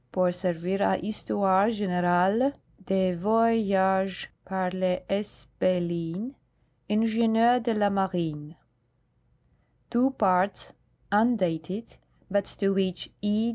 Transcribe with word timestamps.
Pour 0.11 0.33
servir 0.33 0.81
a 0.81 0.97
Histoire 0.97 1.69
generale 1.69 2.53
des 2.87 3.13
Voyages 3.13 4.31
par 4.45 4.71
le 4.71 4.97
S. 5.07 5.47
Bellin, 5.59 6.31
Ing. 6.89 7.03
de 7.61 7.71
la 7.71 7.89
Marine," 7.91 8.55
two 9.91 10.09
parts, 10.11 10.73
undated, 11.11 11.97
but 12.31 12.45
to 12.45 12.73
which 12.73 13.11
E. 13.21 13.49